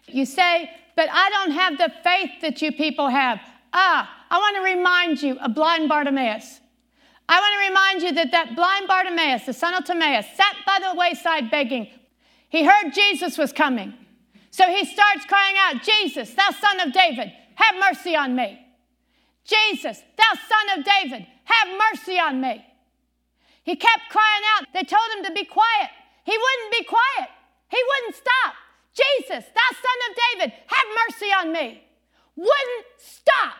You 0.07 0.25
say, 0.25 0.69
but 0.95 1.09
I 1.11 1.29
don't 1.29 1.51
have 1.51 1.77
the 1.77 1.91
faith 2.03 2.31
that 2.41 2.61
you 2.61 2.71
people 2.71 3.09
have. 3.09 3.39
Ah, 3.73 4.25
I 4.29 4.37
want 4.37 4.55
to 4.57 4.61
remind 4.61 5.21
you 5.21 5.37
of 5.39 5.55
blind 5.55 5.89
Bartimaeus. 5.89 6.59
I 7.27 7.39
want 7.39 7.53
to 7.53 7.69
remind 7.69 8.01
you 8.03 8.11
that 8.13 8.31
that 8.31 8.55
blind 8.55 8.87
Bartimaeus, 8.87 9.45
the 9.45 9.53
son 9.53 9.73
of 9.73 9.85
Timaeus, 9.85 10.25
sat 10.35 10.55
by 10.65 10.79
the 10.81 10.97
wayside 10.97 11.49
begging. 11.49 11.87
He 12.49 12.63
heard 12.63 12.93
Jesus 12.93 13.37
was 13.37 13.51
coming. 13.51 13.93
So 14.51 14.65
he 14.67 14.85
starts 14.85 15.25
crying 15.25 15.55
out, 15.59 15.81
Jesus, 15.81 16.33
thou 16.33 16.51
son 16.51 16.79
of 16.81 16.93
David, 16.93 17.31
have 17.55 17.75
mercy 17.79 18.15
on 18.15 18.35
me. 18.35 18.59
Jesus, 19.45 19.99
thou 20.17 20.39
son 20.47 20.79
of 20.79 20.85
David, 20.85 21.25
have 21.45 21.67
mercy 21.91 22.19
on 22.19 22.39
me. 22.39 22.63
He 23.63 23.75
kept 23.75 24.09
crying 24.09 24.43
out. 24.55 24.67
They 24.73 24.83
told 24.83 25.09
him 25.15 25.23
to 25.25 25.31
be 25.31 25.45
quiet. 25.45 25.89
He 26.25 26.37
wouldn't 26.37 26.71
be 26.71 26.83
quiet. 26.83 27.29
He 27.69 27.79
wouldn't 27.81 28.15
stop. 28.15 28.53
Jesus, 28.93 29.43
thou 29.49 29.69
son 29.71 29.99
of 30.09 30.17
David, 30.31 30.53
have 30.67 30.87
mercy 31.07 31.31
on 31.33 31.51
me. 31.51 31.83
Wouldn't 32.35 32.85
stop. 32.97 33.55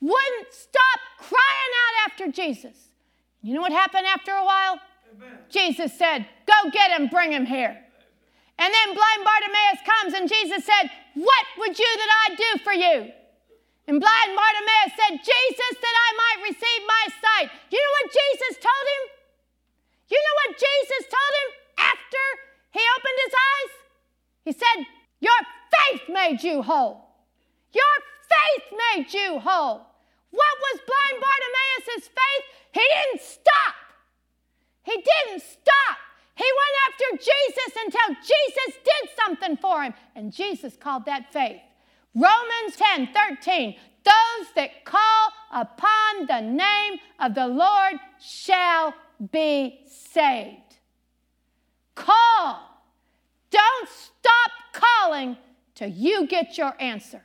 Wouldn't 0.00 0.52
stop 0.52 1.00
crying 1.18 1.72
out 1.82 2.10
after 2.10 2.30
Jesus. 2.30 2.76
You 3.42 3.54
know 3.54 3.60
what 3.60 3.72
happened 3.72 4.06
after 4.06 4.32
a 4.32 4.44
while? 4.44 4.78
Amen. 5.16 5.38
Jesus 5.48 5.96
said, 5.98 6.26
Go 6.46 6.70
get 6.70 6.90
him, 6.92 7.08
bring 7.08 7.32
him 7.32 7.46
here. 7.46 7.76
And 8.58 8.72
then 8.72 8.94
blind 8.94 9.22
Bartimaeus 9.24 9.82
comes, 9.82 10.14
and 10.14 10.28
Jesus 10.28 10.64
said, 10.64 10.90
What 11.14 11.46
would 11.58 11.78
you 11.78 11.90
that 11.98 12.12
I 12.28 12.34
do 12.34 12.50
for 12.62 12.72
you? 12.72 13.10
And 13.88 13.98
blind 13.98 14.30
Bartimaeus 14.38 14.94
said, 14.94 15.18
Jesus, 15.18 15.72
that 15.82 15.96
I 15.98 16.10
might 16.14 16.48
receive 16.50 16.82
my 16.86 17.04
sight. 17.18 17.50
You 17.70 17.78
know 17.82 17.94
what 18.02 18.14
Jesus 18.14 18.62
told 18.62 18.86
him? 18.86 19.21
You 20.12 20.20
know 20.20 20.36
what 20.44 20.60
Jesus 20.60 21.08
told 21.08 21.32
him 21.40 21.50
after 21.78 22.24
he 22.76 22.84
opened 22.96 23.18
his 23.24 23.34
eyes? 23.48 23.72
He 24.44 24.52
said, 24.52 24.78
Your 25.20 25.40
faith 25.72 26.02
made 26.12 26.42
you 26.42 26.60
whole. 26.60 27.08
Your 27.72 27.96
faith 28.28 28.76
made 28.84 29.14
you 29.14 29.40
whole. 29.40 29.86
What 30.30 30.54
was 30.60 30.80
blind 30.84 31.16
Bartimaeus' 31.24 32.08
faith? 32.08 32.44
He 32.72 32.84
didn't 32.84 33.22
stop. 33.22 33.74
He 34.82 34.92
didn't 34.92 35.42
stop. 35.42 35.96
He 36.34 36.44
went 36.44 36.76
after 36.88 37.08
Jesus 37.16 37.72
until 37.84 38.16
Jesus 38.16 38.80
did 38.84 39.10
something 39.16 39.56
for 39.56 39.82
him. 39.82 39.94
And 40.14 40.30
Jesus 40.30 40.76
called 40.76 41.06
that 41.06 41.32
faith. 41.32 41.60
Romans 42.14 42.76
10 42.76 43.08
13. 43.14 43.76
Those 44.04 44.48
that 44.56 44.84
call 44.84 45.28
upon 45.52 46.26
the 46.26 46.40
name 46.40 46.98
of 47.20 47.34
the 47.34 47.46
Lord 47.46 47.94
shall 48.20 48.92
be 49.30 49.80
saved. 49.86 50.58
Call. 51.94 52.60
Don't 53.50 53.88
stop 53.88 54.50
calling 54.72 55.36
till 55.74 55.88
you 55.88 56.26
get 56.26 56.58
your 56.58 56.74
answer. 56.80 57.22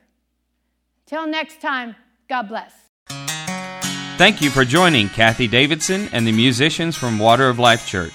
Till 1.06 1.26
next 1.26 1.60
time, 1.60 1.96
God 2.28 2.48
bless. 2.48 2.72
Thank 4.18 4.40
you 4.42 4.50
for 4.50 4.64
joining 4.64 5.08
Kathie 5.08 5.48
Davidson 5.48 6.08
and 6.12 6.26
the 6.26 6.32
musicians 6.32 6.96
from 6.96 7.18
Water 7.18 7.48
of 7.48 7.58
Life 7.58 7.86
Church. 7.86 8.14